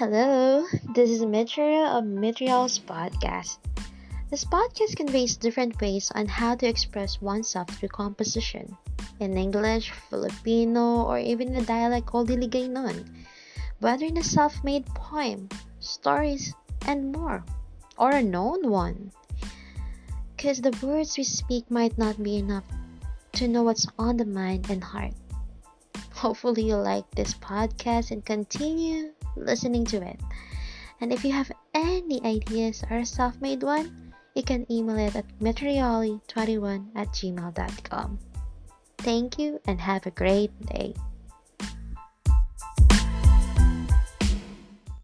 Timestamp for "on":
6.14-6.24, 23.98-24.16